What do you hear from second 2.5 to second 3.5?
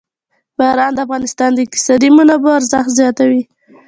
ارزښت زیاتوي.